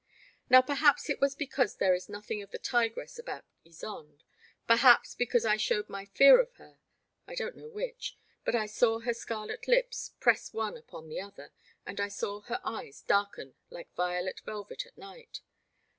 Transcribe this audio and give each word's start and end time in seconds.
134 0.47 0.47
^^ 0.47 0.47
Black 0.49 0.57
Water. 0.57 0.57
Now 0.57 0.61
perhaps 0.65 1.09
it 1.11 1.21
was 1.21 1.35
because 1.35 1.75
there 1.77 1.93
is 1.93 2.09
nothing 2.09 2.41
of 2.41 2.49
the 2.49 2.57
tigress 2.57 3.19
about 3.19 3.45
Ysonde, 3.63 4.23
perhaps 4.65 5.13
because 5.13 5.45
I 5.45 5.57
showed 5.57 5.89
my 5.89 6.05
fear 6.05 6.39
of 6.41 6.51
her— 6.55 6.79
I 7.27 7.35
don't 7.35 7.55
know 7.55 7.67
which— 7.69 8.17
^but 8.47 8.55
1 8.55 8.67
saw 8.69 9.01
her 9.01 9.13
scarlet 9.13 9.67
lips 9.67 10.15
press 10.19 10.53
one 10.55 10.75
upon 10.75 11.07
the 11.07 11.21
other, 11.21 11.51
and 11.85 12.01
I 12.01 12.07
saw 12.07 12.39
her 12.41 12.59
eyes 12.63 13.03
darken 13.03 13.53
like 13.69 13.93
violet 13.93 14.39
velvet 14.43 14.87
at 14.87 14.97
night. 14.97 15.41